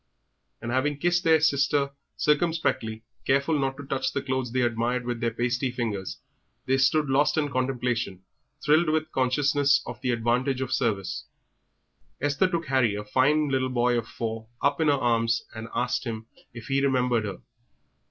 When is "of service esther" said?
10.59-12.47